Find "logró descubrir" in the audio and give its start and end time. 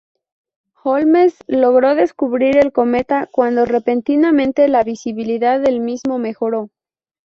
1.45-2.57